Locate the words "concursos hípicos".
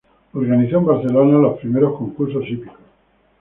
1.95-2.73